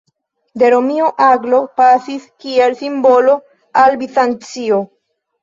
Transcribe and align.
De 0.61 0.69
Romio 0.73 1.09
aglo 1.25 1.59
pasis 1.81 2.25
kiel 2.47 2.73
simbolo 2.81 3.37
al 3.85 3.95
Bizancio. 4.03 4.83